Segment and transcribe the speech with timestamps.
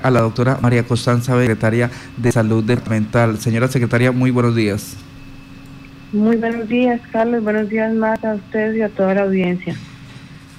[0.00, 3.36] a la doctora María Constanza, secretaria de Salud Departamental.
[3.38, 4.94] Señora secretaria, muy buenos días.
[6.12, 7.42] Muy buenos días, Carlos.
[7.42, 9.74] Buenos días más a ustedes y a toda la audiencia.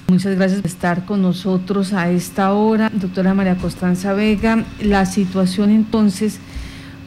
[0.08, 4.62] Muchas gracias por estar con nosotros a esta hora, doctora María Constanza Vega.
[4.78, 6.38] La situación entonces,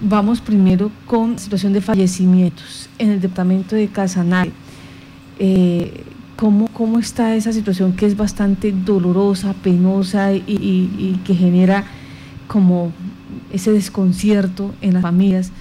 [0.02, 4.52] vamos primero con la situación de fallecimientos en el departamento de Casanare.
[5.38, 6.04] Eh,
[6.36, 11.84] ¿cómo, ¿Cómo está esa situación que es bastante dolorosa, penosa y que genera
[12.48, 12.91] como
[13.52, 15.51] ese desconcierto en las familias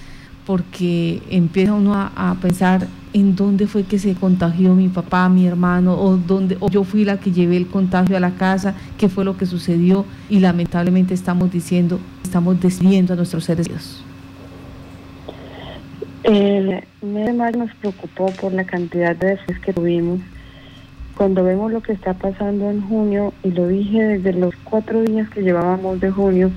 [0.45, 5.93] porque empieza uno a, pensar en dónde fue que se contagió mi papá, mi hermano,
[5.93, 9.23] o dónde o yo fui la que llevé el contagio a la casa, qué fue
[9.23, 14.03] lo que sucedió y lamentablemente estamos diciendo, estamos decidiendo a nuestros seres queridos.
[16.23, 20.21] El mes de nos preocupó por la cantidad de veces que tuvimos.
[21.17, 25.29] Cuando vemos lo que está pasando en junio, y lo dije desde los cuatro días
[25.29, 26.49] que llevábamos de junio,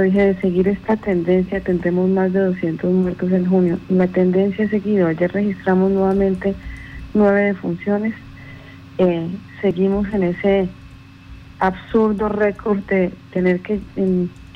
[0.00, 3.78] dije, de seguir esta tendencia tendremos más de 200 muertos en junio.
[3.90, 5.06] La tendencia ha seguido.
[5.06, 6.54] Ayer registramos nuevamente
[7.14, 8.14] nueve defunciones.
[8.98, 9.28] Eh,
[9.60, 10.68] seguimos en ese
[11.58, 13.80] absurdo récord de tener que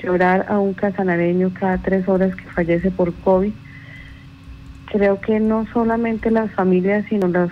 [0.02, 3.52] llorar a un casanareño cada tres horas que fallece por COVID.
[4.86, 7.50] Creo que no solamente las familias, sino los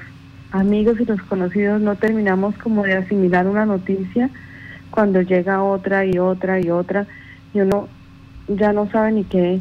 [0.53, 4.31] amigos y los conocidos no terminamos como de asimilar una noticia
[4.91, 7.07] cuando llega otra y otra y otra
[7.55, 7.89] y uno
[8.49, 9.61] ya no sabe ni qué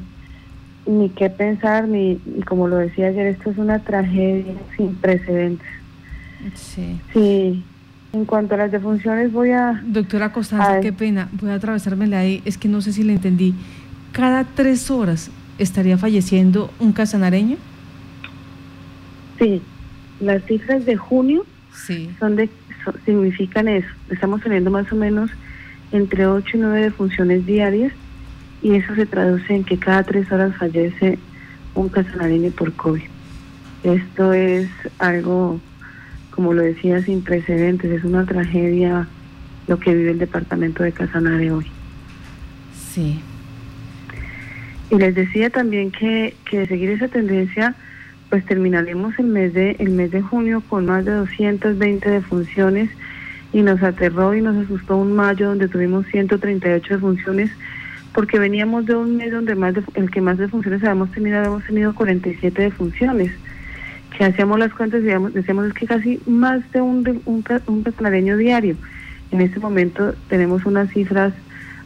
[0.85, 5.67] ni qué pensar ni como lo decía ayer esto es una tragedia sin precedentes.
[6.55, 6.99] Sí.
[7.13, 7.63] Sí.
[8.11, 12.41] En cuanto a las defunciones voy a doctora Costanza qué pena voy a atravesármela ahí
[12.43, 13.55] es que no sé si le entendí.
[14.11, 17.57] Cada tres horas estaría falleciendo un casanareño
[19.39, 19.61] sí.
[20.19, 22.09] Las cifras de junio sí.
[22.19, 22.49] son de
[23.05, 23.87] significan eso.
[24.09, 25.29] Estamos teniendo más o menos
[25.93, 27.93] entre 8 y 9 defunciones diarias
[28.61, 31.19] y eso se traduce en que cada tres horas fallece
[31.75, 33.03] un casanareño por COVID.
[33.83, 35.59] Esto es algo,
[36.31, 39.07] como lo decía, sin precedentes, es una tragedia
[39.67, 41.67] lo que vive el departamento de Casanare hoy.
[42.91, 43.21] Sí.
[44.89, 47.75] Y les decía también que, que de seguir esa tendencia,
[48.29, 52.89] pues terminaremos el mes de el mes de junio con más de 220 defunciones
[53.53, 57.51] y nos aterró y nos asustó un mayo donde tuvimos 138 defunciones
[58.13, 61.95] porque veníamos de un mes donde más el que más defunciones habíamos tenido, habíamos tenido
[61.95, 63.31] 47 defunciones
[64.15, 68.75] que hacíamos las cuentas y decíamos, es que casi más de un, un, un diario.
[69.31, 71.33] En este momento tenemos unas cifras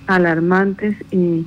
[0.08, 1.46] alarmantes y,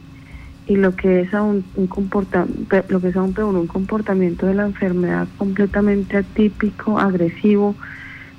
[0.66, 4.54] y lo que es aún un comportamiento, lo que es aún peor, un comportamiento de
[4.54, 7.74] la enfermedad completamente atípico, agresivo,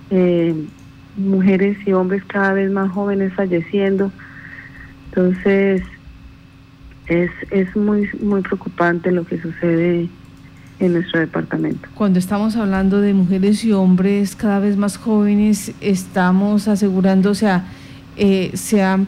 [0.10, 0.56] eh,
[1.18, 4.12] mujeres y hombres cada vez más jóvenes falleciendo.
[5.10, 5.84] Entonces,
[7.08, 10.08] es, es muy, muy preocupante lo que sucede
[10.80, 11.88] en nuestro departamento.
[11.94, 17.66] Cuando estamos hablando de mujeres y hombres cada vez más jóvenes, estamos asegurando, o sea,
[18.18, 19.00] eh, se ha,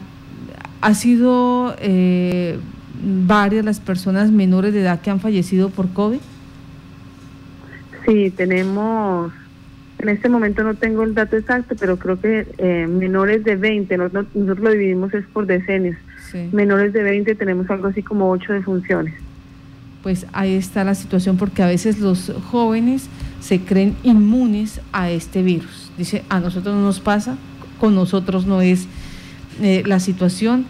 [0.80, 2.58] ha sido eh,
[3.26, 6.20] varias las personas menores de edad que han fallecido por COVID.
[8.06, 9.32] Sí, tenemos
[10.04, 13.96] en este momento no tengo el dato exacto, pero creo que eh, menores de 20,
[13.96, 15.96] nosotros, lo dividimos es por decenios.
[16.52, 19.14] Menores de 20 tenemos algo así como 8 defunciones.
[20.02, 23.08] Pues ahí está la situación porque a veces los jóvenes
[23.40, 25.90] se creen inmunes a este virus.
[25.96, 27.38] Dice, a nosotros no nos pasa,
[27.80, 28.86] con nosotros no es
[29.62, 30.66] eh, la situación,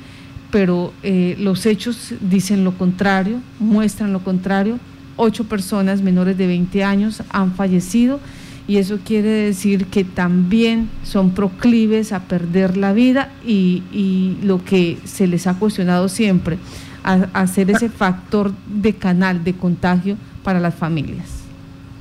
[0.52, 4.78] pero eh, los hechos dicen lo contrario, muestran lo contrario.
[5.16, 8.20] Ocho personas menores de 20 años han fallecido
[8.66, 14.64] y eso quiere decir que también son proclives a perder la vida y, y lo
[14.64, 16.58] que se les ha cuestionado siempre,
[17.04, 21.44] a, ser ese factor de canal de contagio para las familias.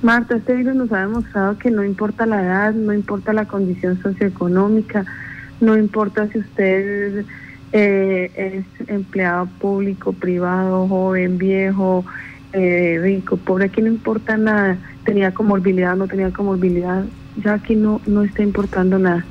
[0.02, 4.02] Marta, este virus nos ha demostrado que no importa la edad, no importa la condición
[4.02, 5.06] socioeconómica,
[5.59, 7.25] no importa si usted
[7.73, 12.05] eh, es empleado público, privado, joven, viejo,
[12.53, 17.03] eh, rico, pobre, aquí no importa nada, tenía comorbilidad, no tenía comorbilidad,
[17.44, 19.26] ya aquí no, no está importando nada.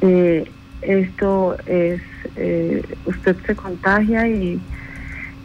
[0.00, 0.48] Eh,
[0.82, 2.00] esto es,
[2.36, 4.60] eh, usted se contagia y,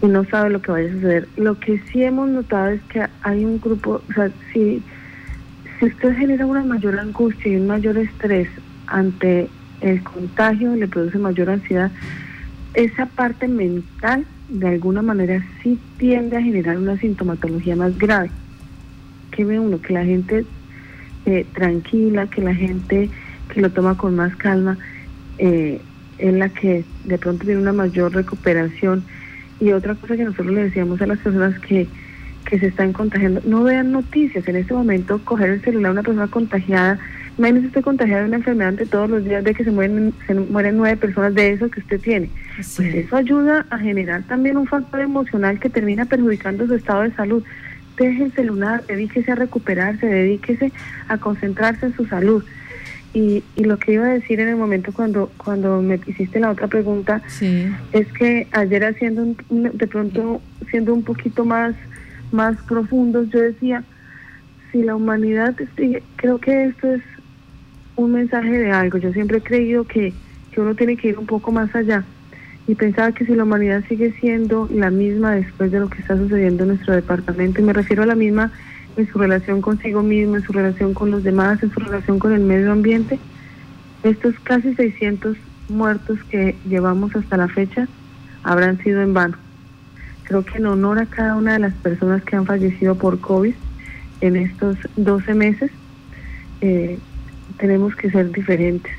[0.02, 1.28] y no sabe lo que vaya a suceder.
[1.38, 4.82] Lo que sí hemos notado es que hay un grupo, o sea, si,
[5.80, 8.48] si usted genera una mayor angustia y un mayor estrés
[8.88, 9.50] ante
[9.82, 11.92] el contagio, le produce mayor ansiedad,
[12.74, 18.30] esa parte mental de alguna manera sí tiende a generar una sintomatología más grave.
[19.32, 20.46] Que ve uno, que la gente
[21.26, 23.10] eh, tranquila, que la gente
[23.54, 24.78] que lo toma con más calma,
[25.38, 25.82] eh,
[26.18, 29.04] es la que de pronto tiene una mayor recuperación.
[29.60, 31.88] Y otra cosa que nosotros le decíamos a las personas que,
[32.46, 34.48] que se están contagiando, no vean noticias.
[34.48, 37.00] En este momento, coger el celular a una persona contagiada,
[37.38, 40.34] imagínese usted contagiada de una enfermedad ante todos los días de que se mueren, se
[40.34, 42.30] mueren nueve personas de eso que usted tiene.
[42.56, 47.12] Pues eso ayuda a generar también un factor emocional que termina perjudicando su estado de
[47.14, 47.44] salud.
[47.98, 50.72] Deje el celular, dedíquese a recuperarse, dedíquese
[51.08, 52.44] a concentrarse en su salud.
[53.14, 56.52] Y, y, lo que iba a decir en el momento cuando cuando me hiciste la
[56.52, 57.22] otra pregunta
[57.94, 61.74] es que ayer haciendo de pronto siendo un poquito más
[62.32, 63.84] más profundos yo decía
[64.72, 65.56] si la humanidad
[66.18, 67.02] creo que esto es
[67.98, 70.14] un mensaje de algo yo siempre he creído que,
[70.52, 72.06] que uno tiene que ir un poco más allá
[72.68, 76.18] y pensaba que si la humanidad sigue siendo la misma después de lo que está
[76.18, 78.52] sucediendo en nuestro departamento y me refiero a la misma
[78.98, 82.34] en su relación consigo mismo, en su relación con los demás, en su relación con
[82.34, 83.20] el medio ambiente.
[84.04, 85.38] Estos casi 600
[85.70, 87.88] muertos que llevamos hasta la fecha
[88.44, 89.38] habrán sido en vano.
[90.24, 93.54] Creo que en honor a cada una de las personas que han fallecido por COVID
[94.22, 95.72] en estos 12 meses,
[96.62, 96.98] eh,
[97.58, 98.92] tenemos que ser diferentes.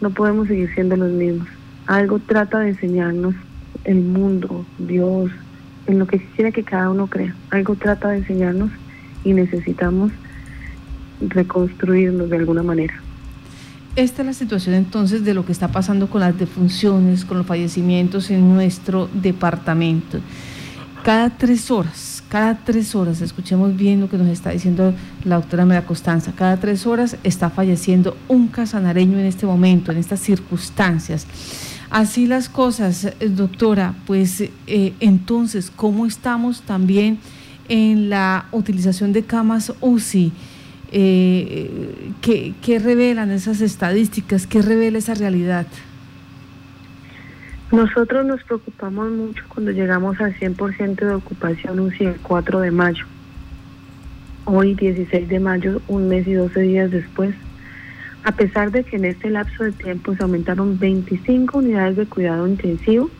[0.00, 1.48] No podemos seguir siendo los mismos.
[1.86, 3.34] Algo trata de enseñarnos
[3.84, 5.30] el mundo, Dios,
[5.86, 7.34] en lo que quiera que cada uno crea.
[7.50, 8.70] Algo trata de enseñarnos
[9.24, 10.12] y necesitamos
[11.20, 12.94] reconstruirnos de alguna manera.
[13.96, 17.46] Esta es la situación entonces de lo que está pasando con las defunciones, con los
[17.46, 20.20] fallecimientos en nuestro departamento.
[21.02, 24.94] Cada tres horas, cada tres horas, escuchemos bien lo que nos está diciendo
[25.24, 29.98] la doctora María Costanza, cada tres horas está falleciendo un casanareño en este momento, en
[29.98, 31.26] estas circunstancias.
[31.90, 37.18] Así las cosas, eh, doctora, pues eh, entonces, ¿cómo estamos también?
[37.68, 40.32] en la utilización de camas UCI.
[40.90, 44.46] Eh, ¿qué, revelan esas estadísticas?
[44.46, 45.66] ¿Qué revela esa realidad?
[47.70, 53.04] Nosotros nos preocupamos mucho cuando llegamos al 100% de ocupación el 4 de mayo.
[54.46, 57.34] Hoy, 16 de mayo, un mes y 12 días después,
[58.24, 62.48] a pesar de que en este lapso de tiempo se aumentaron 25 unidades de cuidado
[62.48, 63.10] intensivo,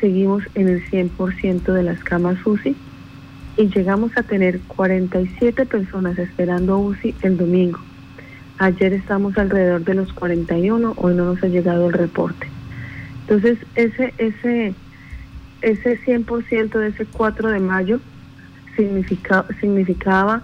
[0.00, 2.74] seguimos en el 100% de las camas UCI
[3.56, 7.78] y llegamos a tener 47 personas esperando UCI el domingo.
[8.58, 12.53] Ayer estamos alrededor de los 41, hoy no nos ha llegado el reporte.
[13.26, 14.74] Entonces, ese ese
[15.62, 18.00] ese 100% de ese 4 de mayo
[18.76, 20.42] significa, significaba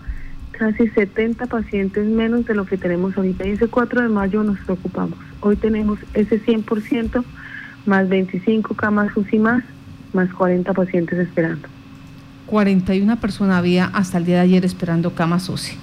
[0.52, 3.46] casi 70 pacientes menos de lo que tenemos ahorita.
[3.46, 5.18] Y ese 4 de mayo nos preocupamos.
[5.40, 7.24] Hoy tenemos ese 100%
[7.86, 9.62] más 25 camas UCI más,
[10.12, 11.68] más 40 pacientes esperando.
[12.46, 15.76] 41 personas había hasta el día de ayer esperando cama UCI.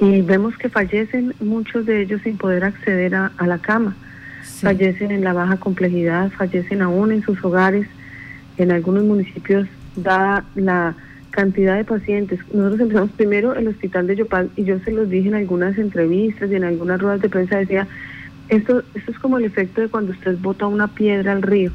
[0.00, 3.94] Y vemos que fallecen muchos de ellos sin poder acceder a, la cama.
[4.42, 7.86] Fallecen en la baja complejidad, fallecen aún en sus hogares.
[8.56, 10.94] En algunos municipios, da la
[11.30, 12.40] cantidad de pacientes.
[12.52, 16.50] Nosotros empezamos primero el hospital de Yopal y yo se los dije en algunas entrevistas
[16.50, 17.86] y en algunas ruedas de prensa, decía,
[18.48, 21.70] esto, esto es como el efecto de cuando usted bota una piedra al río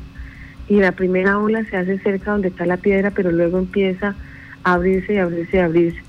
[0.68, 4.16] y la primera ola se hace cerca donde está la piedra, pero luego empieza
[4.64, 6.00] a abrirse y abrirse y abrirse.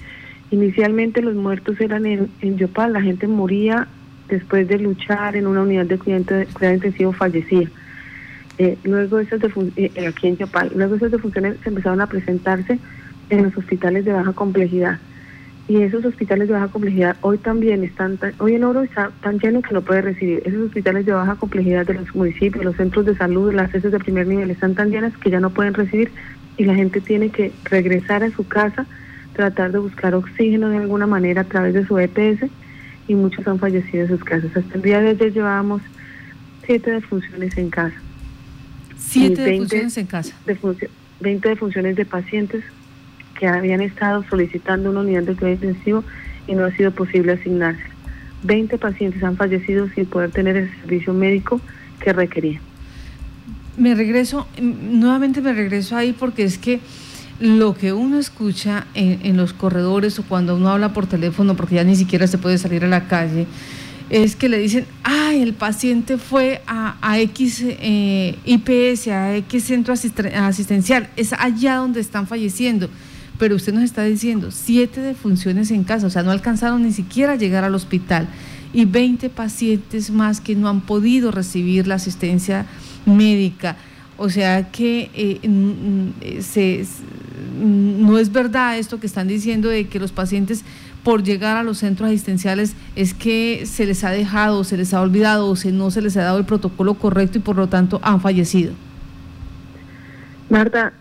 [0.50, 3.88] Inicialmente los muertos eran en, en Yopal, la gente moría
[4.28, 7.68] después de luchar en una unidad de cuidado, intensivo, fallecía.
[8.58, 12.78] Eh, luego esas eh, eh, aquí en Yopal, luego esas defunciones se empezaron a presentarse
[13.28, 14.98] en los hospitales de baja complejidad
[15.68, 19.62] y esos hospitales de baja complejidad hoy también están, hoy en Oro está tan lleno
[19.62, 20.42] que lo puede recibir.
[20.44, 23.98] Esos hospitales de baja complejidad de los municipios, los centros de salud, las sedes de
[23.98, 26.12] primer nivel están tan llenas que ya no pueden recibir
[26.56, 28.86] y la gente tiene que regresar a su casa,
[29.32, 32.48] tratar de buscar oxígeno de alguna manera a través de su EPS
[33.08, 34.56] y muchos han fallecido en sus casas.
[34.56, 35.82] Hasta el día de ayer llevábamos
[36.64, 37.96] siete defunciones en casa.
[38.96, 40.34] ¿Siete defunciones en casa?
[41.20, 42.62] 20 defunciones de pacientes
[43.38, 46.04] que habían estado solicitando una unidad de cuidado intensivo
[46.46, 47.82] y no ha sido posible asignarse.
[48.42, 51.60] 20 pacientes han fallecido sin poder tener el servicio médico
[52.00, 52.60] que requerían.
[53.76, 56.80] Me regreso, nuevamente me regreso ahí porque es que
[57.40, 61.84] lo que uno escucha en, los corredores o cuando uno habla por teléfono, porque ya
[61.84, 63.46] ni siquiera se puede salir a la calle,
[64.08, 69.92] es que le dicen, ay, el paciente fue a, X eh, IPS, a X centro
[69.92, 72.88] asistencial, es allá donde están falleciendo
[73.38, 77.32] pero usted nos está diciendo siete defunciones en casa, o sea, no alcanzaron ni siquiera
[77.32, 78.28] a llegar al hospital
[78.72, 82.66] y 20 pacientes más que no han podido recibir la asistencia
[83.04, 83.76] médica.
[84.18, 86.86] O sea que eh, se,
[87.56, 90.64] no es verdad esto que están diciendo de que los pacientes
[91.06, 95.00] por llegar a los centros asistenciales es que se les ha dejado, se les ha
[95.00, 98.00] olvidado o se no se les ha dado el protocolo correcto y por lo tanto
[98.02, 98.72] han fallecido?
[100.50, 100.92] Marta,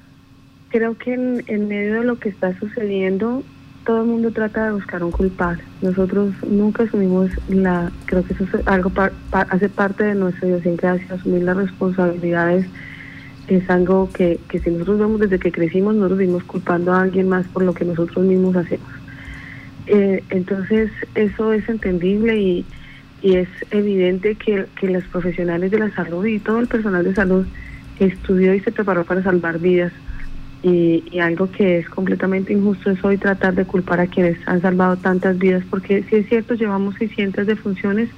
[0.69, 3.43] creo que en, medio de lo que está sucediendo,
[3.83, 5.63] todo el mundo trata de buscar un culpable.
[5.81, 8.91] Nosotros nunca asumimos la, creo que eso es algo
[9.31, 12.67] hace parte de nuestra idiosincrasia, asumir las responsabilidades
[13.47, 17.29] es algo que, que si nosotros vemos desde que crecimos, nosotros vivimos culpando a alguien
[17.29, 18.89] más por lo que nosotros mismos hacemos.
[19.87, 22.65] Eh, entonces, eso es entendible y,
[23.21, 27.47] es evidente que, que los profesionales de la salud y todo el personal de salud
[27.99, 29.91] estudió y se preparó para salvar vidas.
[30.61, 34.61] Y, y, algo que es completamente injusto es hoy tratar de culpar a quienes han
[34.61, 38.09] salvado tantas vidas, porque si es cierto, llevamos 600 defunciones,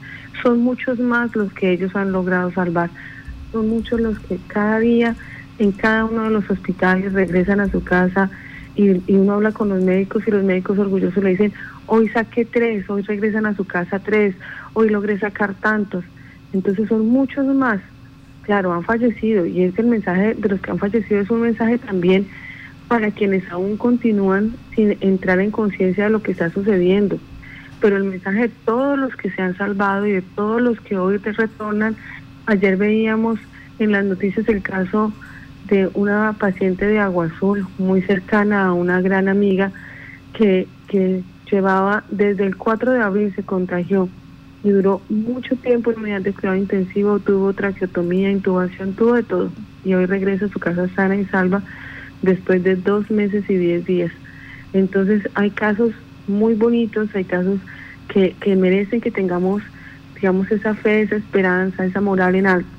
[0.44, 2.90] son muchos más los que ellos han logrado salvar.
[3.58, 5.16] Son muchos los que cada día
[5.58, 8.30] en cada uno de los hospitales regresan a su casa
[8.76, 11.54] y, uno habla con los médicos y los médicos orgullosos le dicen,
[11.88, 14.36] hoy saqué tres, hoy regresan a su casa tres,
[14.74, 16.06] hoy logré sacar tantos.
[16.54, 17.80] Entonces son muchos más.
[18.44, 21.80] Claro, han fallecido y es el mensaje de los que han fallecido es un mensaje
[21.80, 22.28] también
[22.88, 27.18] para quienes aún continúan sin entrar en conciencia de lo que está sucediendo.
[27.82, 30.96] Pero el mensaje de todos los que se han salvado y de todos los que
[30.96, 31.96] hoy te retornan,
[32.48, 33.40] ayer veíamos
[33.80, 35.14] en las noticias el caso
[35.70, 39.72] de una paciente de Agua Azul, muy cercana a una gran amiga,
[40.34, 44.10] que, que llevaba desde el 4 de abril se contagió
[44.64, 49.52] y duró mucho tiempo en unidad de cuidado intensivo, tuvo traqueotomía, intubación, tuvo de todo.
[49.86, 51.62] Y hoy regresa a su casa sana y salva
[52.22, 54.12] después de dos meses y diez días.
[54.74, 55.92] Entonces hay casos
[56.28, 57.60] muy bonitos, hay casos
[58.10, 59.62] que, que merecen que tengamos,
[60.20, 62.70] digamos, esa fe, esa esperanza, esa moral en alto.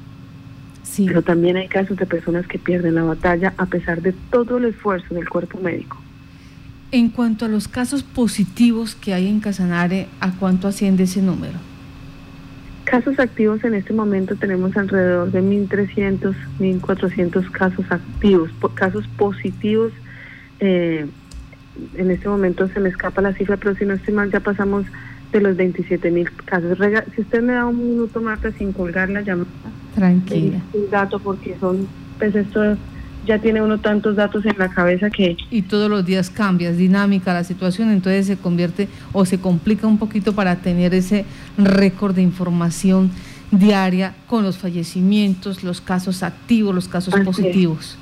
[0.96, 4.64] Pero también hay casos de personas que pierden la batalla a pesar de todo el
[4.64, 5.96] esfuerzo del cuerpo médico.
[6.90, 11.58] En cuanto a los casos positivos que hay en Casanare, ¿a cuánto asciende ese número?
[12.84, 19.92] Casos activos en este momento tenemos alrededor de 1.300, 1.400 casos activos, casos positivos.
[20.60, 21.06] Eh,
[21.94, 24.86] en este momento se me escapa la cifra, pero si no estoy mal, ya pasamos
[25.32, 26.78] de los 27 mil casos.
[27.14, 29.48] Si usted me da un minuto, Marta, sin colgar la llamada.
[29.94, 30.60] Tranquila.
[30.72, 31.86] Un dato, porque son,
[32.18, 32.76] pues esto
[33.26, 35.36] ya tiene uno tantos datos en la cabeza que...
[35.50, 39.86] Y todos los días cambia, es dinámica la situación, entonces se convierte o se complica
[39.86, 41.26] un poquito para tener ese
[41.58, 43.10] récord de información
[43.50, 47.98] diaria con los fallecimientos, los casos activos, los casos positivos.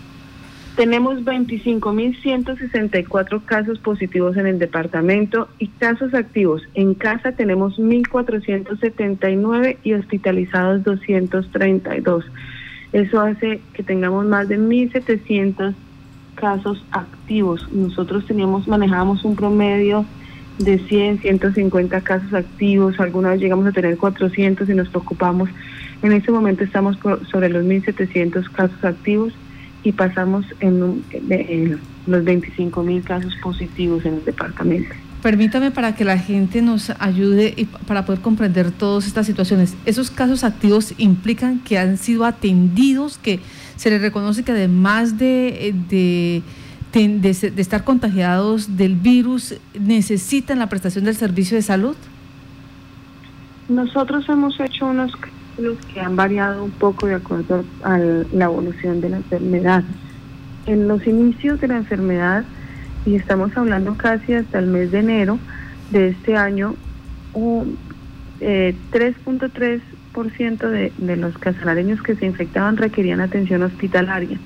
[0.77, 6.61] Tenemos 25.164 casos positivos en el departamento y casos activos.
[6.75, 12.27] En casa tenemos 1.479 y hospitalizados 232.
[12.93, 15.73] Eso hace que tengamos más de 1.700
[16.35, 17.67] casos activos.
[17.73, 20.05] Nosotros teníamos, manejábamos un promedio
[20.59, 23.01] de 100, 150 casos activos.
[23.01, 25.49] Alguna vez llegamos a tener 400 y nos preocupamos.
[26.03, 26.99] En este momento estamos
[27.31, 29.33] sobre los 1.700 casos activos
[29.87, 31.05] y pasamos en,
[32.09, 34.93] los 25 mil casos positivos en el departamento.
[35.23, 39.77] Permítame para que la gente nos ayude y para poder comprender todas estas situaciones.
[39.87, 43.39] ¿Esos casos activos implican que han sido atendidos, que
[43.77, 46.43] se les reconoce que además de, de,
[46.93, 51.95] de, de estar contagiados del virus, necesitan la prestación del servicio de salud?
[53.69, 55.13] Nosotros hemos hecho unos
[55.59, 59.85] los que han variado un poco de acuerdo a la evolución de la enfermedad.
[60.67, 62.45] En los inicios de la enfermedad,
[63.05, 65.39] y estamos hablando casi hasta el mes de enero
[65.91, 66.75] de este año,
[67.35, 67.79] un
[68.41, 69.81] 3.3%
[70.65, 74.39] eh, de, de los casalareños que se infectaban requerían atención hospitalaria.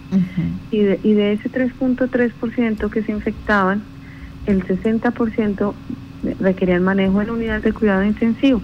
[0.71, 3.83] y, de, y de ese 3.3% que se infectaban,
[4.47, 5.75] el 60%
[6.39, 8.61] requerían manejo en unidades de cuidado intensivo.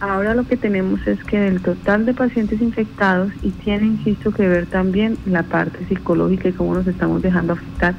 [0.00, 4.48] Ahora lo que tenemos es que del total de pacientes infectados, y tiene, insisto, que
[4.48, 7.94] ver también la parte psicológica y cómo nos estamos dejando afectar,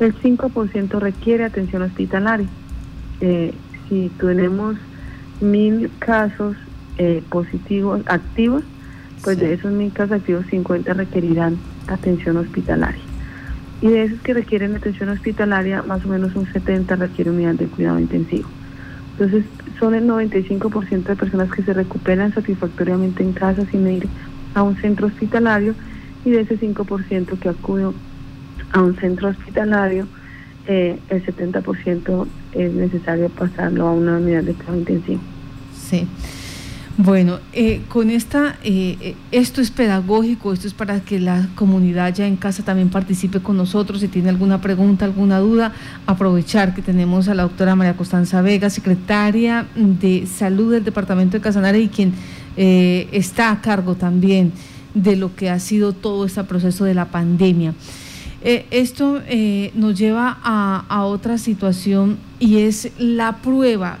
[0.00, 2.48] el 5% requiere atención hospitalaria.
[3.20, 3.52] Eh,
[3.88, 4.76] si tenemos
[5.42, 6.56] mil casos
[6.96, 8.64] eh, positivos, activos,
[9.22, 11.58] pues de esos mil casos activos, 50 requerirán
[11.88, 13.02] atención hospitalaria.
[13.82, 17.66] Y de esos que requieren atención hospitalaria, más o menos un 70 requiere unidad de
[17.66, 18.48] cuidado intensivo.
[19.12, 19.44] Entonces,
[19.78, 24.08] son el 95% de personas que se recuperan satisfactoriamente en casa sin ir
[24.54, 25.74] a un centro hospitalario
[26.24, 27.92] y de ese 5% que acude
[28.72, 30.06] a un centro hospitalario,
[30.66, 35.20] eh, el 70% es necesario pasarlo a una unidad de cuidado intensivo.
[35.76, 36.06] Sí.
[36.96, 42.14] Bueno, eh, con esta, eh, eh, esto es pedagógico, esto es para que la comunidad
[42.14, 44.00] ya en casa también participe con nosotros.
[44.00, 45.72] Si tiene alguna pregunta, alguna duda,
[46.06, 51.40] aprovechar que tenemos a la doctora María Costanza Vega, secretaria de Salud del Departamento de
[51.42, 52.14] Casanare y quien
[52.56, 54.52] está a cargo también
[54.94, 57.74] de lo que ha sido todo este proceso de la pandemia.
[58.44, 59.20] esto
[59.74, 63.98] nos lleva a, a, otra situación y es la prueba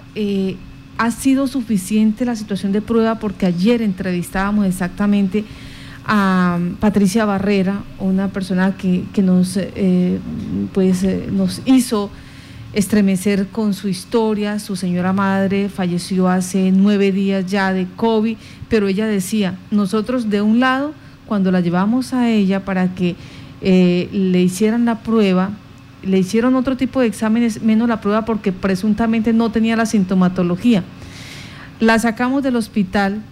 [0.98, 5.44] ha sido suficiente la situación de prueba porque ayer entrevistábamos exactamente
[6.06, 10.18] a Patricia Barrera, una persona que, nos, eh,
[10.72, 12.10] pues, eh, nos hizo
[12.74, 14.58] estremecer con su historia.
[14.58, 18.36] Su señora madre falleció hace nueve días ya de COVID,
[18.68, 20.92] pero ella decía, nosotros de un lado,
[21.26, 23.16] cuando la llevamos a ella para que
[23.62, 25.52] eh, le hicieran la prueba,
[26.06, 30.82] le hicieron otro tipo de exámenes menos la prueba porque presuntamente no tenía la sintomatología.
[31.80, 33.22] La sacamos del hospital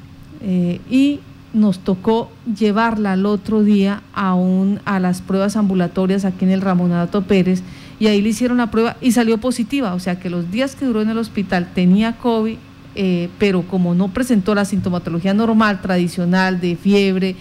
[0.41, 1.21] eh, y
[1.53, 6.61] nos tocó llevarla al otro día a, un, a las pruebas ambulatorias aquí en el
[6.61, 7.63] Ramonato Pérez
[8.01, 10.87] y ahí le hicieron la prueba y salió positiva, o sea que los días que
[10.87, 12.57] duró en el hospital tenía COVID,
[12.95, 17.37] eh, pero como no presentó la sintomatología normal, tradicional de fiebre,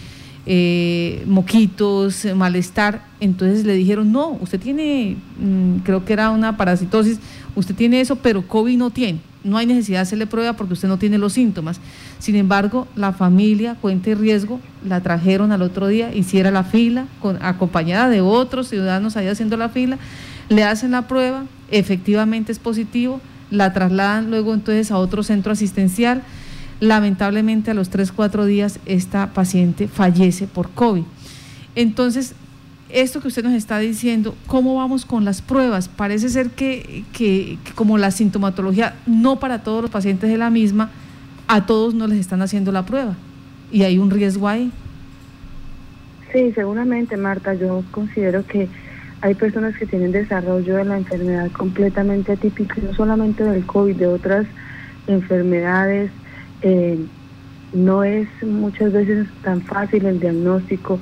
[0.46, 7.20] eh, moquitos, malestar, entonces le dijeron, no, usted tiene, mm, creo que era una parasitosis,
[7.56, 10.88] usted tiene eso, pero COVID no tiene, no hay necesidad de hacerle prueba porque usted
[10.88, 11.80] no tiene los síntomas.
[12.20, 17.06] Sin embargo, la familia, cuente riesgo, la trajeron al otro día, hiciera la fila,
[17.42, 19.98] acompañada de otros ciudadanos ahí haciendo la fila,
[20.50, 23.22] le hacen la prueba, efectivamente es positivo,
[23.52, 26.24] la trasladan luego entonces a otro centro asistencial,
[26.82, 31.04] Lamentablemente a los 3, 4 días esta paciente fallece por COVID.
[31.76, 32.36] Entonces,
[32.90, 35.88] esto que usted nos está diciendo, ¿cómo vamos con las pruebas?
[35.88, 40.90] Parece ser que, que, como la sintomatología no para todos los pacientes es la misma,
[41.48, 43.16] a todos no les están haciendo la prueba
[43.72, 44.72] y hay un riesgo ahí.
[46.34, 47.54] Sí, seguramente, Marta.
[47.54, 48.68] Yo considero que
[49.22, 54.08] hay personas que tienen desarrollo de la enfermedad completamente atípica, no solamente del COVID, de
[54.08, 54.48] otras
[55.08, 56.10] enfermedades
[56.62, 56.98] eh,
[57.74, 61.00] no es muchas veces tan fácil el diagnóstico.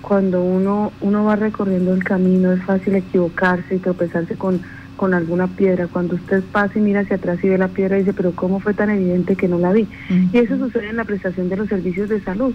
[0.00, 4.60] Cuando uno, uno va recorriendo el camino es fácil equivocarse y tropezarse con,
[4.96, 5.86] con alguna piedra.
[5.86, 8.60] Cuando usted pasa y mira hacia atrás y ve la piedra y dice, pero ¿cómo
[8.60, 9.88] fue tan evidente que no la vi?
[10.32, 12.54] Y eso sucede en la prestación de los servicios de salud.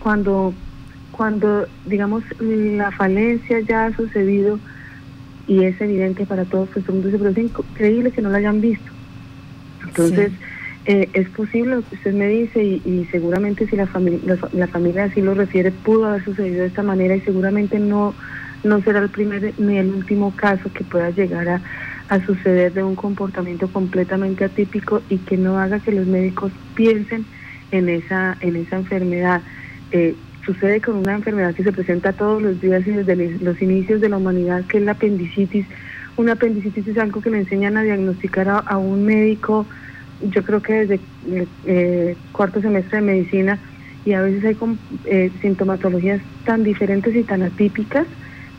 [0.00, 0.54] Cuando,
[1.12, 4.58] cuando digamos, la falencia ya ha sucedido
[5.46, 8.60] y es evidente para todos, que todo dice, pero es increíble que no la hayan
[8.60, 8.90] visto.
[9.84, 10.32] Entonces...
[10.90, 15.04] Eh, es posible lo que usted me dice y, seguramente si la familia, la, familia
[15.04, 18.14] así lo refiere, pudo haber sucedido de esta manera y seguramente no,
[18.64, 21.60] no será el primer ni el último caso que pueda llegar
[22.08, 27.26] a, suceder de un comportamiento completamente atípico y que no haga que los médicos piensen
[27.70, 29.42] en esa, en esa enfermedad.
[29.92, 30.14] Eh,
[30.46, 34.08] sucede con una enfermedad que se presenta todos los días y desde los inicios de
[34.08, 35.66] la humanidad, que es la apendicitis.
[36.16, 39.66] Una apendicitis es algo que le enseñan a diagnosticar a un médico
[40.22, 43.58] yo creo que desde el eh, cuarto semestre de medicina
[44.04, 44.56] y a veces hay
[45.04, 48.06] eh, sintomatologías tan diferentes y tan atípicas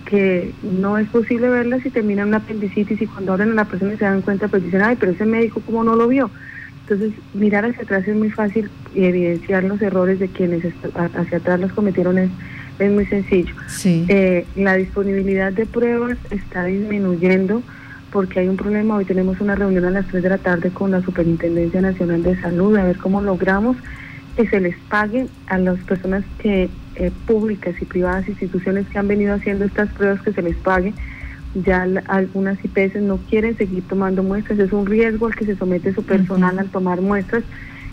[0.05, 3.95] que no es posible verlas y terminan una apendicitis y cuando abren a la persona
[3.97, 6.29] se dan cuenta pues dicen, ay, pero ese médico cómo no lo vio.
[6.81, 10.63] Entonces mirar hacia atrás es muy fácil y evidenciar los errores de quienes
[10.95, 12.29] hacia atrás los cometieron es,
[12.79, 13.53] es muy sencillo.
[13.85, 17.61] Eh, la disponibilidad de pruebas está disminuyendo
[18.11, 18.95] porque hay un problema.
[18.95, 22.39] Hoy tenemos una reunión a las 3 de la tarde con la Superintendencia Nacional de
[22.39, 23.77] Salud a ver cómo logramos
[24.35, 29.07] que se les pague a las personas que eh, públicas y privadas instituciones que han
[29.07, 30.93] venido haciendo estas pruebas que se les pague.
[31.65, 35.93] Ya algunas IPS no quieren seguir tomando muestras, es un riesgo al que se somete
[35.93, 37.43] su personal al tomar muestras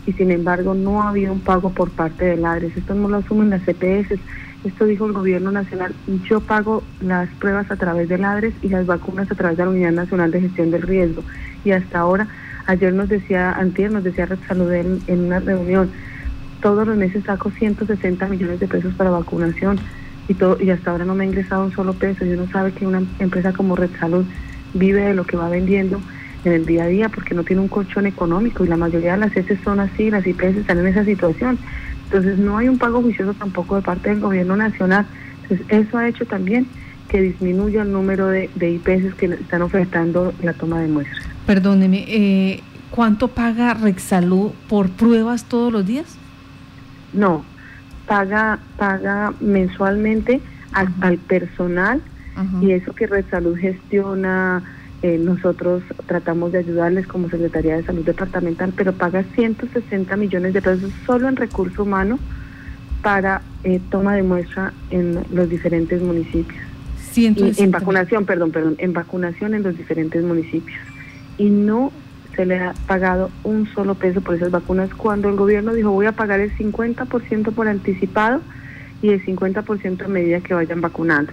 [0.06, 2.76] y sin embargo no ha habido un pago por parte de LADRES.
[2.76, 4.20] Esto no lo asumen las EPS
[4.64, 5.94] esto dijo el gobierno nacional,
[6.28, 9.70] yo pago las pruebas a través del ADRES y las vacunas a través de la
[9.70, 11.22] Unidad Nacional de Gestión del Riesgo.
[11.64, 12.28] Y hasta ahora,
[12.66, 15.90] ayer nos decía, antier nos decía Salud en, una reunión,
[16.60, 19.78] todos los meses saco 160 millones de pesos para vacunación
[20.28, 22.24] y todo y hasta ahora no me ha ingresado un solo peso.
[22.24, 24.24] Yo no sabe que una empresa como Red Salud
[24.74, 26.00] vive de lo que va vendiendo
[26.44, 29.18] en el día a día porque no tiene un colchón económico y la mayoría de
[29.18, 31.58] las ESE son así, las IPS están en esa situación.
[32.06, 35.06] Entonces no hay un pago juicioso tampoco de parte del gobierno nacional.
[35.42, 36.66] Entonces eso ha hecho también
[37.08, 41.26] que disminuya el número de, de IPS que están ofertando la toma de muestras.
[41.46, 46.16] Perdóneme, eh, ¿cuánto paga Rexalud por pruebas todos los días?
[47.12, 47.44] No,
[48.06, 50.40] paga, paga mensualmente
[50.72, 52.02] al, personal
[52.60, 54.62] y eso que Rexalud gestiona
[55.02, 60.62] eh, nosotros tratamos de ayudarles como Secretaría de Salud Departamental, pero paga 160 millones de
[60.62, 62.18] pesos solo en recurso humano
[63.02, 66.60] para eh, toma de muestra en los diferentes municipios.
[67.14, 70.78] Y en vacunación, perdón, perdón, en vacunación en los diferentes municipios.
[71.38, 71.92] Y no
[72.34, 76.06] se le ha pagado un solo peso por esas vacunas cuando el gobierno dijo voy
[76.06, 78.42] a pagar el 50% por anticipado
[79.00, 81.32] y el 50% a medida que vayan vacunando.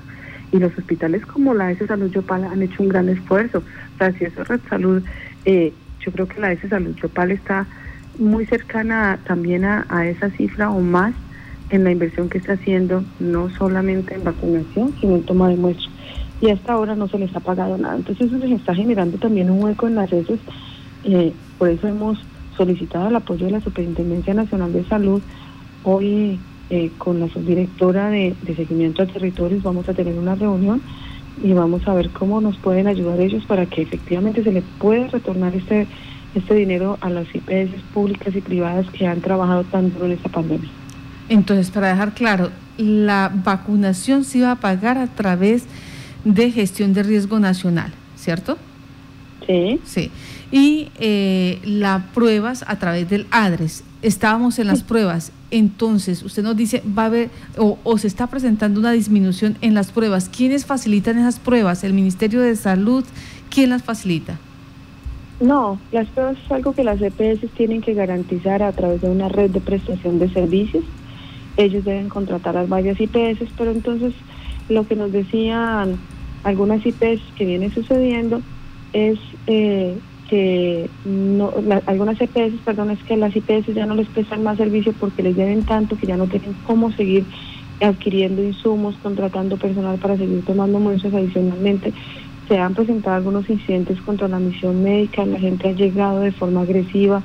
[0.54, 3.58] Y los hospitales como la S Salud Yopal han hecho un gran esfuerzo.
[3.58, 5.04] O sea, eso es Red Salud,
[5.44, 7.68] eh, yo creo que la S Salud Yopal está
[8.18, 11.14] muy cercana también a, esa cifra o más
[11.70, 15.90] en la inversión que está haciendo, no solamente en vacunación, sino en toma de muestras.
[16.40, 17.96] Y hasta ahora no se les ha pagado nada.
[17.96, 20.40] Entonces eso les está generando también un hueco en las redes.
[21.04, 22.20] Eh, por eso hemos
[22.56, 25.22] solicitado el apoyo de la Superintendencia Nacional de Salud.
[25.84, 30.82] Hoy eh, con la subdirectora de, seguimiento a territorios vamos a tener una reunión
[31.44, 35.08] y vamos a ver cómo nos pueden ayudar ellos para que efectivamente se le pueda
[35.08, 35.88] retornar este,
[36.36, 40.70] este dinero a las IPS públicas y privadas que han trabajado tanto en esta pandemia.
[41.30, 45.66] Entonces, para dejar claro, la vacunación se va a pagar a través
[46.24, 48.58] de gestión de riesgo nacional, ¿cierto?
[49.46, 49.80] Sí.
[49.84, 50.12] Sí.
[50.52, 53.84] Y eh, las pruebas a través del ADRES.
[54.02, 58.80] Estábamos en las pruebas entonces usted nos dice, va a haber o, se está presentando
[58.80, 60.28] una disminución en las pruebas.
[60.30, 61.84] ¿Quiénes facilitan esas pruebas?
[61.84, 63.06] ¿El Ministerio de Salud?
[63.52, 64.40] ¿Quién las facilita?
[65.40, 69.30] No, las pruebas es algo que las EPS tienen que garantizar a través de una
[69.30, 70.84] red de prestación de servicios.
[71.56, 74.14] Ellos deben contratar a varias IPS, pero entonces
[74.70, 75.98] lo que nos decían
[76.44, 78.42] algunas IPS que viene sucediendo
[78.94, 79.98] es eh,
[80.34, 81.54] que no,
[81.86, 85.36] algunas EPS, perdón, es que las IPS ya no les prestan más servicio porque les
[85.36, 87.24] deben tanto que ya no tienen cómo seguir
[87.80, 91.94] adquiriendo insumos, contratando personal para seguir tomando muestras adicionalmente.
[92.48, 96.62] Se han presentado algunos incidentes contra la misión médica, la gente ha llegado de forma
[96.62, 97.22] agresiva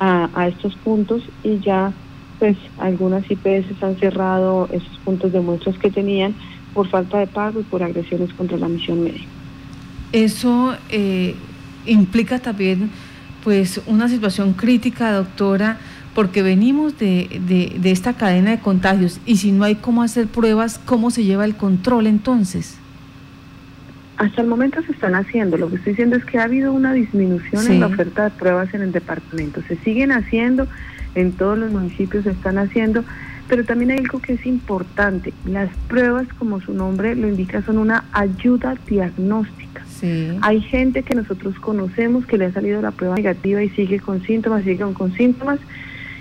[0.00, 1.92] a, a estos puntos y ya
[2.40, 6.34] pues algunas IPS han cerrado esos puntos de muestras que tenían
[6.74, 9.26] por falta de pago y por agresiones contra la misión médica.
[10.12, 11.36] Eso eh,
[11.86, 12.90] implica también
[13.44, 15.78] pues una situación crítica, doctora,
[16.14, 17.40] porque venimos de,
[17.80, 21.44] de, esta cadena de contagios y si no hay cómo hacer pruebas, ¿cómo se lleva
[21.44, 22.76] el control entonces?
[24.16, 25.56] Hasta el momento se están haciendo.
[25.56, 28.74] Lo que estoy diciendo es que ha habido una disminución en la oferta de pruebas
[28.74, 29.62] en el departamento.
[29.66, 30.66] Se siguen haciendo,
[31.14, 33.02] en todos los municipios se están haciendo,
[33.48, 35.32] pero también hay algo que es importante.
[35.46, 39.69] Las pruebas, como su nombre lo indica, son una ayuda diagnóstica.
[40.42, 44.22] Hay gente que nosotros conocemos que le ha salido la prueba negativa y sigue con
[44.22, 45.58] síntomas, sigue con, síntomas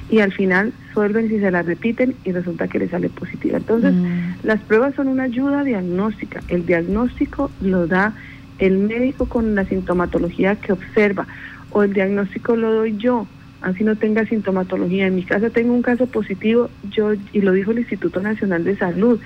[0.09, 3.57] y al final suelven si se la repiten y resulta que le sale positiva.
[3.57, 4.43] Entonces, mm.
[4.43, 6.41] las pruebas son una ayuda diagnóstica.
[6.47, 8.13] El diagnóstico lo da
[8.57, 11.27] el médico con la sintomatología que observa
[11.71, 13.27] o el diagnóstico lo doy yo,
[13.61, 15.07] así no tenga sintomatología.
[15.07, 18.77] En mi casa tengo un caso positivo, yo y lo dijo el Instituto Nacional de
[18.77, 19.19] Salud,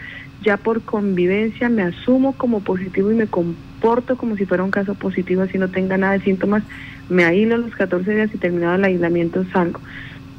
[0.44, 3.73] ya por convivencia me asumo como positivo y me comporto
[4.18, 6.64] como si fuera un caso positivo, así no tenga nada de síntomas,
[7.10, 9.82] me aíslo los 14 días y terminado el aislamiento salgo.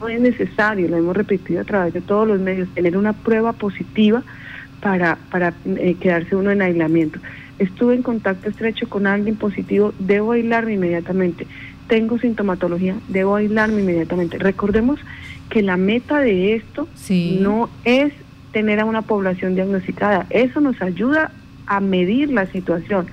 [0.00, 3.52] No es necesario, lo hemos repetido a través de todos los medios, tener una prueba
[3.52, 4.22] positiva
[4.80, 7.18] para, para eh, quedarse uno en aislamiento.
[7.59, 11.46] Estuve en contacto estrecho con alguien positivo, debo aislarme inmediatamente.
[11.87, 14.38] Tengo sintomatología, debo aislarme inmediatamente.
[14.38, 14.98] Recordemos
[15.50, 16.88] que la meta de esto
[17.40, 18.14] no es
[18.52, 20.26] tener a una población diagnosticada.
[20.30, 21.30] Eso nos ayuda
[21.66, 23.07] a medir la situación,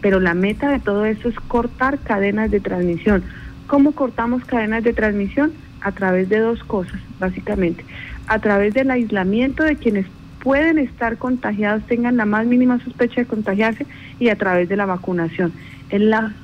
[0.00, 3.22] pero la meta de todo eso es cortar cadenas de transmisión.
[3.66, 5.52] ¿Cómo cortamos cadenas de transmisión?
[5.80, 7.84] A través de dos cosas, básicamente.
[8.26, 10.06] A través del aislamiento de quienes
[10.42, 13.86] pueden estar contagiados, tengan la más mínima sospecha de contagiarse
[14.18, 15.52] y a través de la vacunación.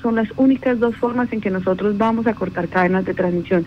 [0.03, 3.65] son las únicas dos formas en que nosotros vamos a cortar cadenas de transmisión.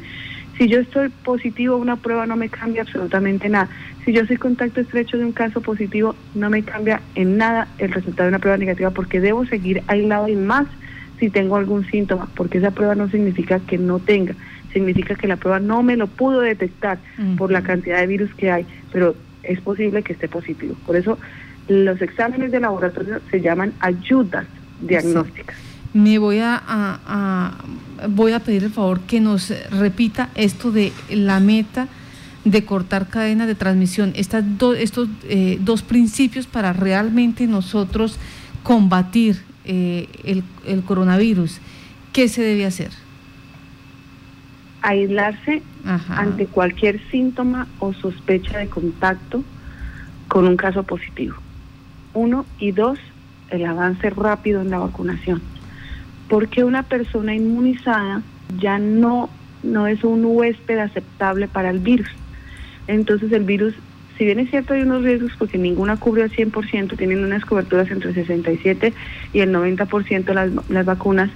[0.57, 3.69] Si yo estoy positivo, una prueba no me cambia absolutamente nada.
[4.03, 7.91] Si yo soy contacto estrecho de un caso positivo, no me cambia en nada el
[7.91, 10.65] resultado de una prueba negativa porque debo seguir aislado y más
[11.19, 14.33] si tengo algún síntoma, porque esa prueba no significa que no tenga,
[14.71, 16.99] significa que la prueba no me lo pudo detectar
[17.37, 20.75] por la cantidad de virus que hay, pero es posible que esté positivo.
[20.85, 21.17] Por eso
[21.67, 24.45] los exámenes de laboratorio se llaman ayudas
[24.81, 27.53] diagnósticas me voy a,
[28.09, 31.87] voy a pedir el favor que nos repita esto de la meta
[32.43, 34.43] de cortar cadenas de transmisión, Estas
[34.77, 38.17] estos eh, dos principios para realmente nosotros
[38.63, 41.59] combatir eh, el, coronavirus.
[42.13, 42.91] ¿Qué se debe hacer?
[44.81, 45.61] Aislarse
[46.09, 49.43] ante cualquier síntoma o sospecha de contacto
[50.27, 51.35] con un caso positivo.
[52.13, 52.97] Uno y dos,
[53.49, 55.41] el avance rápido en la vacunación
[56.29, 58.21] porque una persona inmunizada
[58.59, 59.29] ya no,
[59.63, 62.09] no es un huésped aceptable para el virus.
[62.87, 63.73] Entonces el virus,
[64.17, 67.89] si bien es cierto hay unos riesgos porque ninguna cubre al 100%, tienen unas coberturas
[67.91, 68.93] entre el 67
[69.33, 71.29] y el 90% las, las vacunas,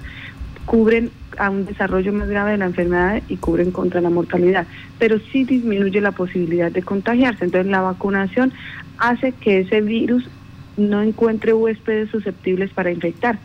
[0.66, 4.68] cubren a un desarrollo más grave de la enfermedad y cubren contra la mortalidad,
[5.00, 7.46] pero sí disminuye la posibilidad de contagiarse.
[7.46, 8.54] Entonces la vacunación
[8.98, 10.30] hace que ese virus
[10.78, 13.40] no encuentre huéspedes susceptibles para infectar.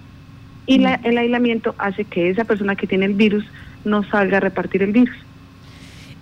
[0.66, 3.44] Y la, el aislamiento hace que esa persona que tiene el virus
[3.84, 5.16] no salga a repartir el virus.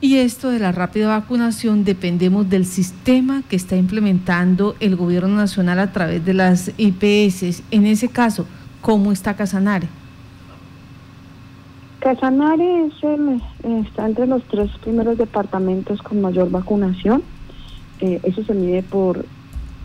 [0.00, 5.78] Y esto de la rápida vacunación dependemos del sistema que está implementando el gobierno nacional
[5.78, 7.62] a través de las IPS.
[7.70, 8.46] En ese caso,
[8.82, 9.88] ¿cómo está Casanare?
[12.00, 12.90] Casanare
[13.82, 17.22] está entre los tres primeros departamentos con mayor vacunación.
[18.00, 19.24] Eh, eso se mide por,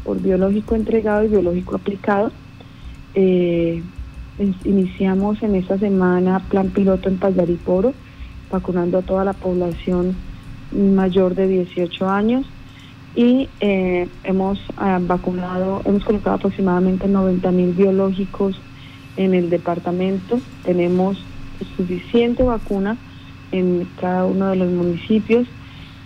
[0.03, 2.33] por biológico entregado y biológico aplicado.
[3.15, 3.81] Eh,
[4.63, 7.93] iniciamos en esta semana plan piloto en Payariporo,
[8.51, 10.15] vacunando a toda la población
[10.71, 12.45] mayor de 18 años
[13.15, 14.59] y eh, hemos
[15.01, 18.59] vacunado, hemos colocado aproximadamente 90 mil biológicos
[19.17, 20.39] en el departamento.
[20.63, 21.17] Tenemos
[21.75, 22.97] suficiente vacuna
[23.51, 25.47] en cada uno de los municipios.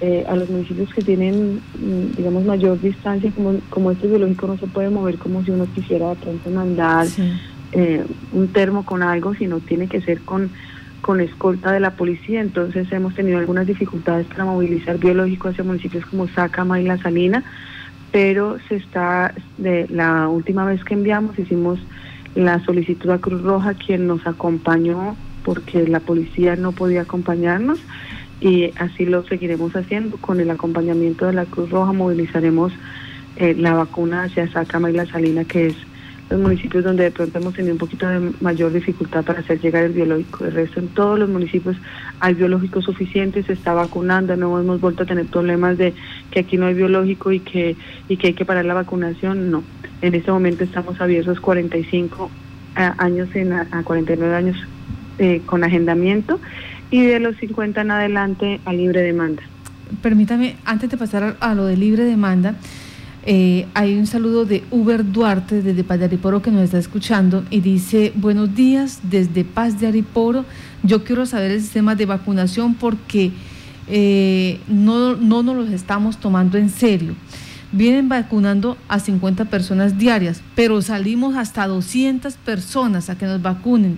[0.01, 4.57] Eh, a los municipios que tienen, mm, digamos, mayor distancia, como, como este biológico no
[4.57, 7.07] se puede mover como si uno quisiera de pronto mandar
[7.73, 10.51] eh, un termo con algo, sino tiene que ser con,
[11.01, 12.41] con escolta de la policía.
[12.41, 17.43] Entonces hemos tenido algunas dificultades para movilizar biológicos hacia municipios como Sácama y La Salina,
[18.12, 21.79] pero se está, de la última vez que enviamos, hicimos
[22.36, 27.79] la solicitud a Cruz Roja, quien nos acompañó porque la policía no podía acompañarnos
[28.39, 30.17] y así lo seguiremos haciendo.
[30.17, 32.71] Con el acompañamiento de la Cruz Roja movilizaremos
[33.38, 35.75] eh, la vacuna hacia Sácama y La Salina, que es
[36.29, 39.83] los municipios donde de pronto hemos tenido un poquito de mayor dificultad para hacer llegar
[39.83, 40.45] el biológico.
[40.45, 41.77] El resto en todos los municipios
[42.19, 45.93] hay biológico suficiente, se está vacunando, no hemos vuelto a tener problemas de
[46.31, 47.75] que aquí no hay biológico y que,
[48.07, 49.63] y que hay que parar la vacunación, no.
[50.01, 52.29] En este momento estamos abiertos 45
[52.75, 54.57] eh, años en, a 49 años
[55.19, 56.39] eh, con agendamiento
[56.89, 59.43] y de los 50 en adelante a libre demanda.
[60.01, 62.55] Permítame, antes de pasar a, lo de libre demanda,
[63.25, 67.45] eh, hay un saludo de Uber Duarte desde Paz de Ariporo que nos está escuchando
[67.49, 70.45] y dice, buenos días desde Paz de Ariporo,
[70.83, 73.31] yo quiero saber el sistema de vacunación porque
[73.88, 77.15] eh, no, no nos los estamos tomando en serio.
[77.71, 83.97] Vienen vacunando a 50 personas diarias, pero salimos hasta 200 personas a que nos vacunen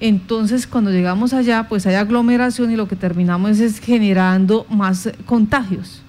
[0.00, 6.02] entonces cuando llegamos allá pues hay aglomeración y lo que terminamos es generando más contagios.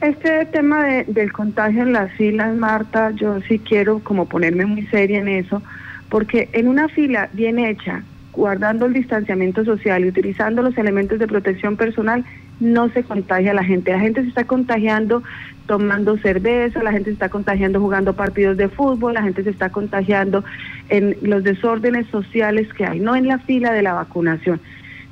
[0.00, 5.18] Este tema del contagio en las filas, Marta, yo sí quiero como ponerme muy seria
[5.18, 5.60] en eso,
[6.08, 11.26] porque en una fila bien hecha, guardando el distanciamiento social y utilizando los elementos de
[11.26, 12.24] protección personal,
[12.60, 13.90] no se contagia la gente.
[13.90, 15.24] La gente se está contagiando
[15.66, 19.70] tomando cerveza, la gente se está contagiando jugando partidos de fútbol, la gente se está
[19.70, 20.44] contagiando
[20.90, 24.60] en los desórdenes sociales que hay, no en la fila de la vacunación.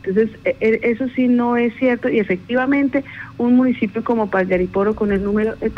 [0.07, 3.05] Entonces, e, e, eso sí no es cierto y efectivamente
[3.39, 5.71] un municipio como Payariporo con el número, eh,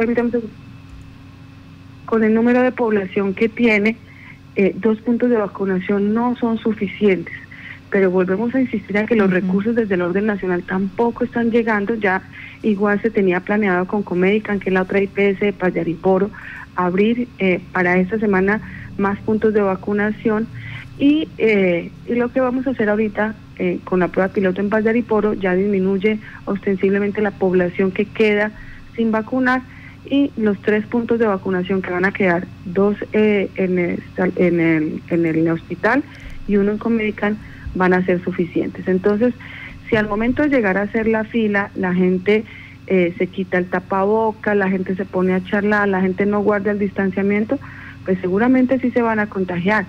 [2.05, 3.97] con el número de población que tiene,
[4.57, 7.35] eh, dos puntos de vacunación no son suficientes
[7.91, 11.95] pero volvemos a insistir en que los recursos desde el orden nacional tampoco están llegando.
[11.95, 12.23] Ya
[12.63, 16.31] igual se tenía planeado con Comedican, que es la otra IPS de Payariporo,
[16.77, 18.61] abrir eh, para esta semana
[18.99, 20.47] más puntos de vacunación.
[20.99, 24.71] Y, eh, y lo que vamos a hacer ahorita eh, con la prueba piloto en
[24.71, 28.53] Payariporo ya disminuye ostensiblemente la población que queda
[28.95, 29.63] sin vacunar
[30.07, 35.03] y los tres puntos de vacunación que van a quedar, dos en, el, en, el,
[35.11, 36.03] en el hospital
[36.47, 37.37] y uno en Comedican,
[37.75, 38.89] van a ser suficientes.
[38.89, 39.35] Entonces,
[39.89, 42.45] si al momento de llegar a hacer la fila, la gente
[42.87, 46.71] eh, se quita el tapaboca, la gente se pone a charlar, la gente no guarda
[46.71, 47.59] el distanciamiento,
[48.05, 49.85] pues seguramente sí se van a contagiar.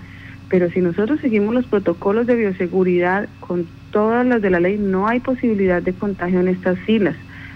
[0.50, 5.08] Pero si nosotros seguimos los protocolos de bioseguridad con todas las de la ley, no
[5.08, 7.16] hay posibilidad de contagio en estas filas.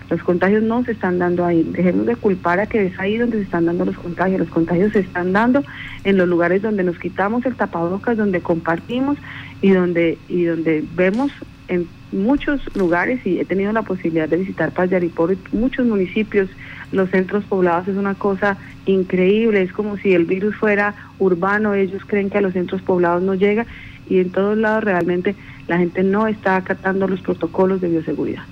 [0.10, 1.63] Los contagios no se están dando ahí.
[1.63, 4.39] Dejemos de culpar a que es ahí donde se están dando los contagios.
[4.39, 5.63] Los contagios se están dando
[6.03, 9.17] en los lugares donde nos quitamos el tapabocas, donde compartimos
[9.62, 11.32] y donde, y donde vemos
[11.67, 16.49] en muchos lugares y he tenido la posibilidad de visitar Ariporo y muchos municipios,
[16.91, 22.04] los centros poblados es una cosa increíble, es como si el virus fuera urbano, ellos
[22.06, 23.65] creen que a los centros poblados no llega
[24.08, 25.36] y en todos lados realmente
[25.67, 28.43] la gente no está acatando los protocolos de bioseguridad.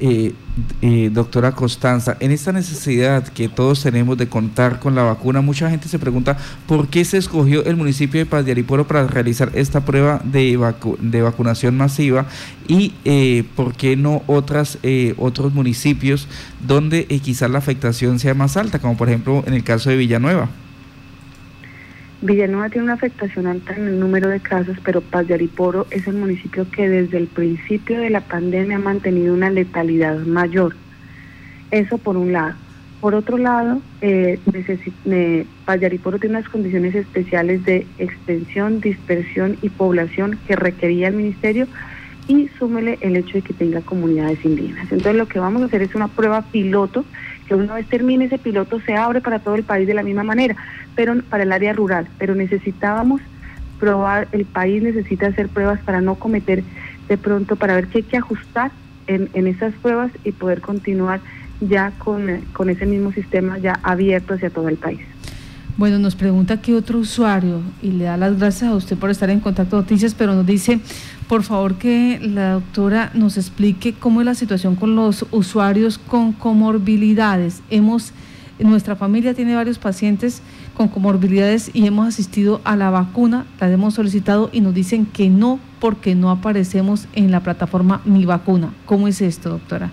[0.00, 0.34] Eh,
[0.82, 5.70] eh, doctora Constanza, en esta necesidad que todos tenemos de contar con la vacuna, mucha
[5.70, 9.50] gente se pregunta por qué se escogió el municipio de Paz de Ariporo para realizar
[9.54, 10.58] esta prueba de,
[11.00, 12.26] de vacunación masiva
[12.66, 14.78] y eh, por qué no otras,
[15.16, 16.28] otros municipios
[16.66, 20.48] donde quizás la afectación sea más alta, como por ejemplo en el caso de Villanueva.
[22.20, 25.48] Villanueva tiene una afectación alta en el número de casos, pero Paz de
[25.90, 30.74] es el municipio que desde el principio de la pandemia ha mantenido una letalidad mayor.
[31.70, 32.54] Eso por un lado.
[33.00, 34.40] Por otro lado, eh,
[35.64, 41.14] Paz de Ariporo tiene unas condiciones especiales de extensión, dispersión y población que requería el
[41.14, 41.68] ministerio
[42.26, 44.90] y súmele el hecho de que tenga comunidades indígenas.
[44.90, 47.04] Entonces lo que vamos a hacer es una prueba piloto,
[47.48, 50.22] que una vez termine ese piloto se abre para todo el país de la misma
[50.22, 50.54] manera,
[50.94, 53.22] pero para el área rural, pero necesitábamos
[53.80, 56.62] probar, el país necesita hacer pruebas para no cometer
[57.08, 58.70] de pronto, para ver qué hay que ajustar
[59.06, 61.20] en, en esas pruebas y poder continuar
[61.60, 65.00] ya con, con ese mismo sistema ya abierto hacia todo el país.
[65.76, 69.30] Bueno, nos pregunta qué otro usuario, y le da las gracias a usted por estar
[69.30, 70.80] en contacto noticias, pero nos dice,
[71.28, 76.32] por favor, que la doctora nos explique cómo es la situación con los usuarios con
[76.32, 77.62] comorbilidades.
[77.70, 78.14] Hemos,
[78.58, 80.42] nuestra familia tiene varios pacientes
[80.74, 85.28] con comorbilidades y hemos asistido a la vacuna, la hemos solicitado y nos dicen que
[85.28, 88.72] no porque no aparecemos en la plataforma Mi Vacuna.
[88.86, 89.90] ¿Cómo es esto, doctora?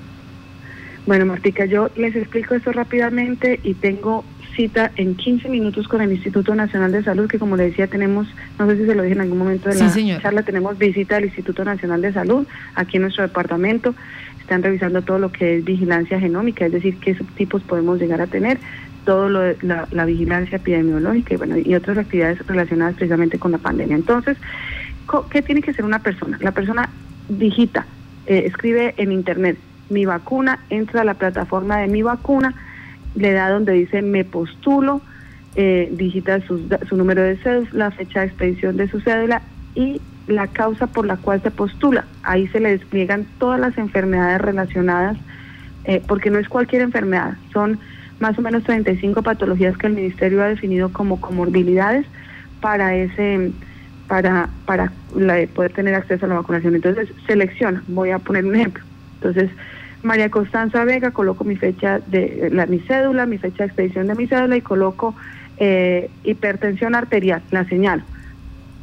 [1.06, 4.24] Bueno, Martica, yo les explico esto rápidamente y tengo
[4.56, 8.28] cita en 15 minutos con el Instituto Nacional de Salud, que como le decía, tenemos,
[8.58, 11.26] no sé si se lo dije en algún momento de la charla, tenemos visita del
[11.26, 13.94] Instituto Nacional de Salud aquí en nuestro departamento.
[14.40, 18.28] Están revisando todo lo que es vigilancia genómica, es decir, qué subtipos podemos llegar a
[18.28, 18.60] tener,
[19.04, 23.58] todo lo de la, vigilancia epidemiológica y, bueno, y otras actividades relacionadas precisamente con la
[23.58, 23.96] pandemia.
[23.96, 24.38] Entonces,
[25.32, 26.38] ¿qué tiene que hacer una persona?
[26.42, 26.90] La persona
[27.30, 27.86] digita,
[28.28, 29.58] eh, escribe en Internet
[29.90, 32.56] mi vacuna, entra a la plataforma de mi vacuna,
[33.16, 35.02] le da donde dice me postulo,
[35.56, 39.42] eh, digita su, su número de cédula, la fecha de expedición de su cédula
[39.74, 42.06] y la causa por la cual se postula.
[42.24, 45.18] Ahí se le despliegan todas las enfermedades relacionadas,
[45.86, 47.80] eh, porque no es cualquier enfermedad, son
[48.20, 52.06] más o menos 35 patologías que el ministerio ha definido como comorbilidades
[52.62, 53.52] para ese
[54.08, 54.92] para para
[55.54, 56.76] poder tener acceso a la vacunación.
[56.76, 58.84] Entonces selecciona, voy a poner un ejemplo.
[59.16, 59.50] Entonces
[60.06, 64.16] María Constanza Vega, coloco mi fecha de la, mi cédula, mi fecha de expedición de
[64.16, 65.16] mi cédula y coloco
[65.58, 68.04] eh, hipertensión arterial, la señal.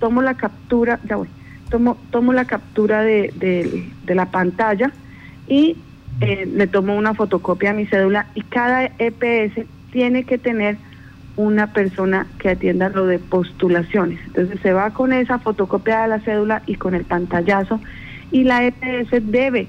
[0.01, 1.29] Tomo la captura, ya voy,
[1.71, 4.91] tomo, tomo la captura de, de, la pantalla
[5.47, 5.77] y
[6.21, 10.77] eh, le tomo una fotocopia a mi cédula y cada EPS tiene que tener
[11.37, 14.19] una persona que atienda lo de postulaciones.
[14.27, 17.81] Entonces se va con esa fotocopia de la cédula y con el pantallazo
[18.33, 19.69] y la EPS debe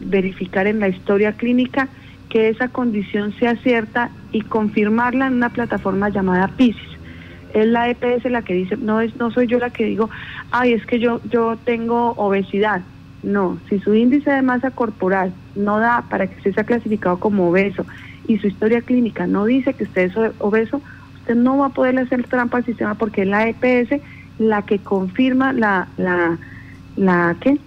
[0.00, 1.88] verificar en la historia clínica
[2.28, 6.88] que esa condición sea cierta y confirmarla en una plataforma llamada PISIS.
[7.52, 10.08] Es la EPS la que dice, no es no soy yo la que digo,
[10.52, 12.82] ay, es que yo yo tengo obesidad.
[13.22, 17.50] No, si su índice de masa corporal no da para que usted sea clasificado como
[17.50, 17.84] obeso
[18.26, 20.80] y su historia clínica no dice que usted es obeso,
[21.16, 24.00] usted no va a poder hacer trampa al sistema porque es la EPS
[24.38, 26.38] la que confirma la la
[26.96, 27.58] la ¿qué?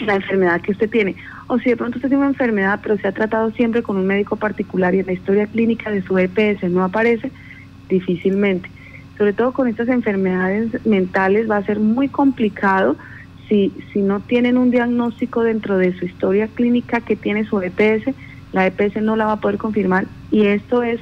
[0.00, 1.14] la enfermedad que usted tiene
[1.46, 4.06] o si de pronto usted tiene una enfermedad pero se ha tratado siempre con un
[4.06, 7.30] médico particular y en la historia clínica de su EPS no aparece,
[7.88, 8.68] difícilmente.
[9.18, 12.96] Sobre todo con estas enfermedades mentales va a ser muy complicado
[13.48, 18.14] si, si no tienen un diagnóstico dentro de su historia clínica que tiene su EPS,
[18.52, 21.00] la EPS no la va a poder confirmar y esto es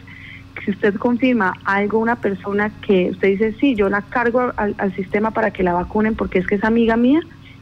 [0.65, 4.95] si usted confirma algo una persona que usted dice, sí, yo la cargo al, al,
[4.95, 7.21] sistema para que la vacunen porque es que es amiga mía,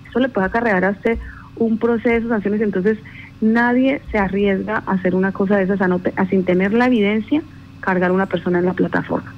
[0.08, 1.18] eso le puede acarrear a usted
[1.60, 2.98] un proceso sanciones, entonces
[3.40, 7.42] nadie se arriesga a hacer una cosa de esas a, sin tener la evidencia,
[7.80, 9.32] cargar a una persona en la plataforma.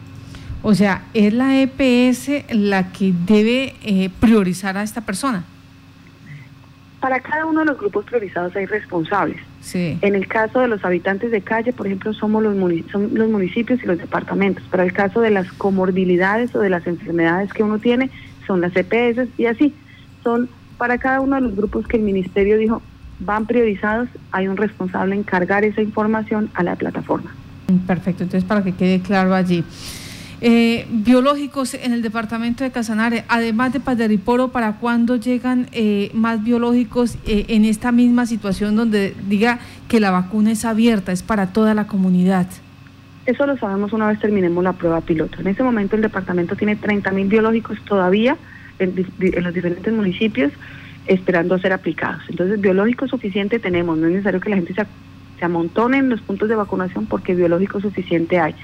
[0.63, 5.45] O sea, es la EPS la que debe eh, priorizar a esta persona.
[7.01, 9.39] Para cada uno de los grupos priorizados hay responsables.
[9.61, 9.99] Sí.
[10.03, 12.57] En el caso de los habitantes de calle, por ejemplo, somos los,
[12.93, 14.63] son los municipios y los departamentos.
[14.71, 18.11] Para el caso de las comorbilidades o de las enfermedades que uno tiene,
[18.47, 19.75] son las EPS y así.
[20.23, 20.49] Son
[20.83, 22.83] para cada uno de los grupos que el ministerio dijo
[23.21, 27.33] van priorizados, hay un responsable en cargar esa información a la plataforma.
[27.87, 29.63] Perfecto, entonces para que quede claro allí.
[30.41, 36.43] Eh, biológicos en el departamento de Casanare, además de Paderiporo, ¿para cuándo llegan eh, más
[36.43, 41.53] biológicos eh, en esta misma situación donde diga que la vacuna es abierta, es para
[41.53, 42.49] toda la comunidad?
[43.25, 45.41] Eso lo sabemos una vez terminemos la prueba piloto.
[45.41, 48.37] En ese momento el departamento tiene 30 mil biológicos todavía
[48.83, 50.53] en, los diferentes municipios
[51.07, 52.23] esperando a ser aplicados.
[52.29, 54.87] Entonces, biológico suficiente tenemos, no es necesario que la gente se,
[55.39, 58.55] se amontone en los puntos de vacunación porque biológico suficiente hay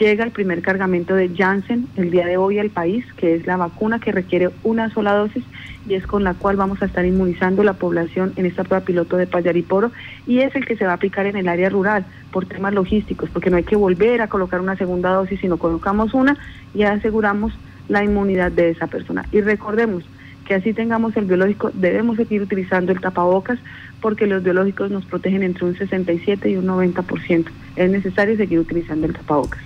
[0.00, 3.58] llega el primer cargamento de Janssen el día de hoy al país, que es la
[3.58, 5.44] vacuna que requiere una sola dosis
[5.86, 9.18] y es con la cual vamos a estar inmunizando la población en esta prueba piloto
[9.18, 9.92] de Payariporo
[10.26, 13.28] y es el que se va a aplicar en el área rural por temas logísticos,
[13.28, 16.36] porque no hay que volver a colocar una segunda dosis, sino colocamos una
[16.74, 17.52] y aseguramos
[17.88, 19.26] la inmunidad de esa persona.
[19.32, 20.04] Y recordemos
[20.50, 23.60] que así tengamos el biológico, debemos seguir utilizando el tapabocas
[24.00, 27.44] porque los biológicos nos protegen entre un 67 y un 90%.
[27.76, 29.60] Es necesario seguir utilizando el tapabocas.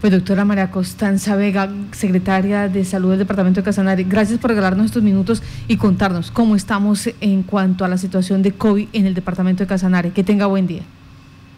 [0.00, 4.86] Pues doctora María Constanza Vega, secretaria de Salud del Departamento de Casanare, gracias por regalarnos
[4.86, 9.12] estos minutos y contarnos cómo estamos en cuanto a la situación de COVID en el
[9.12, 10.12] Departamento de Casanare.
[10.12, 10.84] Que tenga buen día.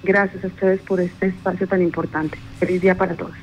[0.02, 2.36] Gracias a ustedes por este espacio tan importante.
[2.59, 3.36] Feliz día para todos.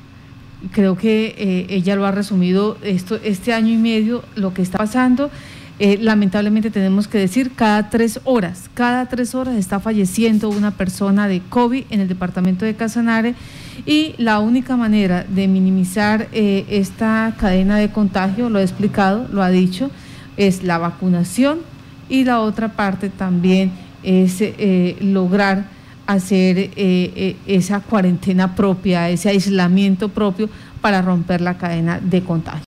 [0.72, 4.78] Creo que eh, ella lo ha resumido esto, este año y medio, lo que está
[4.78, 5.30] pasando.
[5.78, 11.28] Eh, lamentablemente tenemos que decir, cada tres horas, cada tres horas está falleciendo una persona
[11.28, 13.34] de COVID en el departamento de Casanare
[13.84, 19.42] y la única manera de minimizar eh, esta cadena de contagio, lo ha explicado, lo
[19.42, 19.90] ha dicho,
[20.38, 21.58] es la vacunación
[22.08, 23.70] y la otra parte también
[24.02, 25.75] es eh, lograr
[26.06, 26.70] hacer
[27.46, 30.48] esa cuarentena propia, ese aislamiento propio
[30.80, 32.64] para romper la cadena de contagio.